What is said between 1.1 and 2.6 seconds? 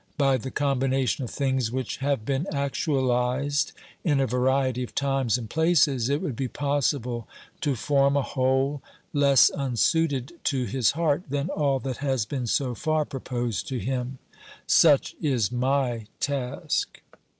of things which have been